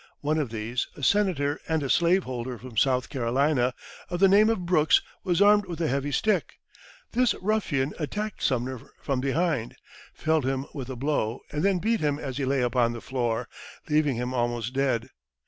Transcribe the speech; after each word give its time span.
One 0.21 0.39
of 0.39 0.49
these, 0.49 0.87
a 0.97 1.03
Senator 1.03 1.61
and 1.67 1.83
a 1.83 1.87
slaveholder 1.91 2.57
from 2.57 2.75
South 2.75 3.07
Carolina, 3.09 3.75
of 4.09 4.19
the 4.19 4.27
name 4.27 4.49
of 4.49 4.65
Brooks, 4.65 5.03
was 5.23 5.43
armed 5.43 5.67
with 5.67 5.79
a 5.79 5.87
heavy 5.87 6.11
stick. 6.11 6.55
This 7.11 7.35
ruffian 7.35 7.93
attacked 7.99 8.41
Sumner 8.41 8.81
from 8.99 9.19
behind, 9.21 9.75
felled 10.15 10.43
him 10.47 10.65
with 10.73 10.89
a 10.89 10.95
blow, 10.95 11.41
and 11.51 11.61
then 11.61 11.77
beat 11.77 11.99
him 11.99 12.17
as 12.17 12.37
he 12.37 12.45
lay 12.45 12.61
upon 12.61 12.93
the 12.93 12.99
floor, 13.01 13.47
leaving 13.89 14.15
him 14.15 14.33
almost 14.33 14.73
dead. 14.73 15.09